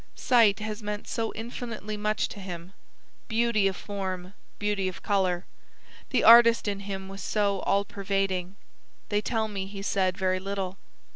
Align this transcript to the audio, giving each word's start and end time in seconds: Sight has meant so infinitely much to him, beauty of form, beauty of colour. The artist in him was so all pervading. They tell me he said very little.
Sight 0.15 0.57
has 0.61 0.81
meant 0.81 1.07
so 1.07 1.31
infinitely 1.35 1.95
much 1.95 2.27
to 2.29 2.39
him, 2.39 2.73
beauty 3.27 3.67
of 3.67 3.75
form, 3.77 4.33
beauty 4.57 4.87
of 4.87 5.03
colour. 5.03 5.45
The 6.09 6.23
artist 6.23 6.67
in 6.67 6.79
him 6.79 7.07
was 7.07 7.21
so 7.21 7.59
all 7.67 7.85
pervading. 7.85 8.55
They 9.09 9.21
tell 9.21 9.47
me 9.47 9.67
he 9.67 9.83
said 9.83 10.17
very 10.17 10.39
little. 10.39 10.79